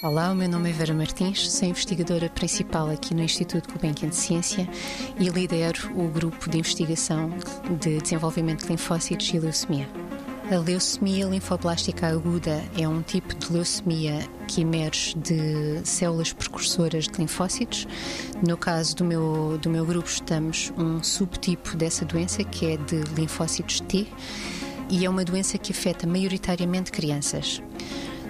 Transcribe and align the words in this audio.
Olá, 0.00 0.30
o 0.30 0.34
meu 0.34 0.48
nome 0.48 0.70
é 0.70 0.72
Vera 0.72 0.94
Martins, 0.94 1.50
sou 1.50 1.66
investigadora 1.66 2.30
principal 2.30 2.88
aqui 2.88 3.12
no 3.12 3.20
Instituto 3.20 3.68
Gulbenkian 3.72 4.10
de 4.10 4.14
Ciência 4.14 4.68
e 5.18 5.28
lidero 5.28 5.90
o 5.96 6.06
grupo 6.06 6.48
de 6.48 6.56
investigação 6.56 7.32
de 7.80 8.00
desenvolvimento 8.00 8.62
de 8.62 8.68
linfócitos 8.68 9.28
e 9.34 9.40
leucemia. 9.40 9.88
A 10.52 10.56
leucemia 10.56 11.26
linfoblástica 11.26 12.06
aguda 12.06 12.62
é 12.78 12.86
um 12.88 13.02
tipo 13.02 13.34
de 13.34 13.52
leucemia 13.52 14.20
que 14.46 14.60
emerge 14.60 15.18
de 15.18 15.80
células 15.82 16.32
precursoras 16.32 17.08
de 17.08 17.18
linfócitos. 17.18 17.84
No 18.46 18.56
caso 18.56 18.94
do 18.94 19.04
meu, 19.04 19.58
do 19.60 19.68
meu 19.68 19.84
grupo, 19.84 20.08
estamos 20.08 20.72
um 20.78 21.02
subtipo 21.02 21.76
dessa 21.76 22.04
doença 22.04 22.44
que 22.44 22.66
é 22.66 22.76
de 22.76 23.00
linfócitos 23.16 23.80
T 23.80 24.06
e 24.88 25.04
é 25.04 25.10
uma 25.10 25.24
doença 25.24 25.58
que 25.58 25.72
afeta 25.72 26.06
maioritariamente 26.06 26.92
crianças. 26.92 27.60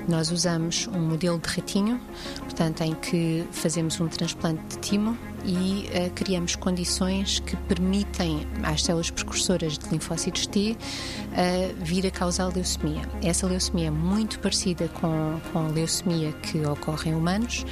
Nós 0.08 0.30
usamos 0.30 0.88
um 0.88 1.00
modelo 1.00 1.38
de 1.38 1.48
ratinho, 1.48 2.00
portanto, 2.40 2.80
em 2.80 2.94
que 2.94 3.46
fazemos 3.52 4.00
um 4.00 4.08
transplante 4.08 4.62
de 4.68 4.78
timo 4.78 5.18
e 5.44 5.86
uh, 5.86 6.10
criamos 6.14 6.56
condições 6.56 7.40
que 7.40 7.54
permitem 7.56 8.46
às 8.62 8.82
células 8.82 9.10
precursoras 9.10 9.78
de 9.78 9.86
linfócitos 9.90 10.46
T 10.46 10.72
uh, 10.72 11.84
vir 11.84 12.06
a 12.06 12.10
causar 12.10 12.46
leucemia. 12.46 13.02
Essa 13.22 13.46
leucemia 13.46 13.88
é 13.88 13.90
muito 13.90 14.38
parecida 14.40 14.88
com, 14.88 15.38
com 15.52 15.58
a 15.58 15.68
leucemia 15.68 16.32
que 16.32 16.64
ocorre 16.64 17.10
em 17.10 17.14
humanos 17.14 17.66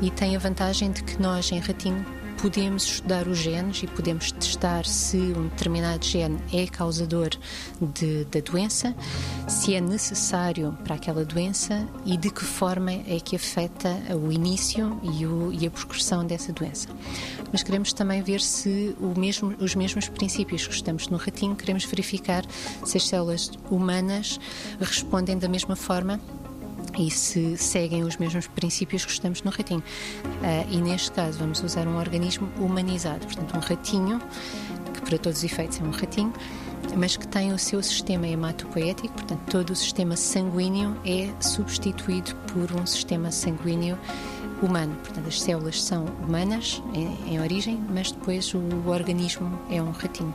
e 0.00 0.10
tem 0.10 0.34
a 0.34 0.38
vantagem 0.38 0.90
de 0.90 1.04
que 1.04 1.20
nós, 1.20 1.52
em 1.52 1.58
ratinho, 1.58 2.04
podemos 2.42 2.82
estudar 2.82 3.28
os 3.28 3.38
genes 3.38 3.84
e 3.84 3.86
podemos 3.86 4.32
testar 4.32 4.84
se 4.84 5.16
um 5.16 5.44
determinado 5.44 6.04
gene 6.04 6.40
é 6.52 6.66
causador 6.66 7.30
de, 7.80 8.24
da 8.24 8.40
doença, 8.40 8.92
se 9.46 9.76
é 9.76 9.80
necessário 9.80 10.76
para 10.82 10.96
aquela 10.96 11.24
doença 11.24 11.86
e 12.04 12.16
de 12.16 12.30
que 12.30 12.44
forma 12.44 12.90
é 12.90 13.20
que 13.20 13.36
afeta 13.36 13.96
o 14.16 14.32
início 14.32 15.00
e, 15.04 15.24
o, 15.24 15.52
e 15.52 15.64
a 15.68 15.70
progressão 15.70 16.26
dessa 16.26 16.52
doença. 16.52 16.88
Mas 17.52 17.62
queremos 17.62 17.92
também 17.92 18.20
ver 18.22 18.40
se 18.40 18.96
mesmo, 19.16 19.54
os 19.60 19.76
mesmos 19.76 20.08
princípios 20.08 20.66
que 20.66 20.74
estamos 20.74 21.06
no 21.06 21.18
ratinho, 21.18 21.54
queremos 21.54 21.84
verificar 21.84 22.44
se 22.84 22.96
as 22.96 23.06
células 23.06 23.52
humanas 23.70 24.40
respondem 24.80 25.38
da 25.38 25.48
mesma 25.48 25.76
forma 25.76 26.18
e 26.98 27.10
se 27.10 27.56
seguem 27.56 28.02
os 28.02 28.16
mesmos 28.16 28.46
princípios 28.46 29.04
que 29.04 29.12
estamos 29.12 29.42
no 29.42 29.50
ratinho. 29.50 29.82
Uh, 30.24 30.70
e 30.70 30.76
neste 30.80 31.12
caso 31.12 31.38
vamos 31.38 31.62
usar 31.62 31.86
um 31.86 31.96
organismo 31.96 32.48
humanizado, 32.58 33.26
portanto 33.26 33.56
um 33.56 33.60
ratinho, 33.60 34.20
que 34.92 35.00
para 35.02 35.18
todos 35.18 35.38
os 35.38 35.44
efeitos 35.44 35.80
é 35.80 35.84
um 35.84 35.90
ratinho, 35.90 36.32
mas 36.96 37.16
que 37.16 37.26
tem 37.26 37.52
o 37.52 37.58
seu 37.58 37.82
sistema 37.82 38.26
hematopoético, 38.26 39.14
portanto 39.14 39.40
todo 39.50 39.70
o 39.70 39.76
sistema 39.76 40.16
sanguíneo 40.16 40.96
é 41.04 41.30
substituído 41.40 42.34
por 42.52 42.72
um 42.78 42.86
sistema 42.86 43.30
sanguíneo 43.30 43.98
humano. 44.62 44.94
Portanto, 45.02 45.26
as 45.28 45.40
células 45.40 45.82
são 45.82 46.06
humanas 46.22 46.82
em, 46.94 47.34
em 47.34 47.40
origem, 47.40 47.82
mas 47.90 48.12
depois 48.12 48.54
o, 48.54 48.60
organismo 48.86 49.58
é 49.70 49.82
um 49.82 49.90
ratinho. 49.90 50.34